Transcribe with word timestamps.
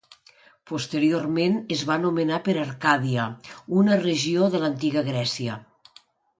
Posteriorment 0.69 1.59
es 1.75 1.83
va 1.89 1.97
nomenar 2.07 2.41
per 2.49 2.57
Arcàdia, 2.63 3.29
una 3.85 4.01
regió 4.03 4.51
de 4.57 4.65
l'Antiga 4.65 5.09
Grècia. 5.13 5.63